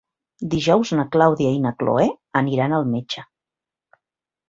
Dijous 0.53 0.93
na 0.99 1.05
Clàudia 1.17 1.53
i 1.59 1.61
na 1.67 1.75
Cloè 1.83 2.09
aniran 2.43 2.77
al 2.81 2.91
metge. 2.97 3.29